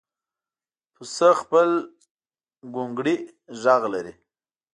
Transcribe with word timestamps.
پسه 0.93 1.29
خپل 1.41 1.69
ګونګړی 2.73 3.15
غږ 3.61 3.81
لري. 3.93 4.13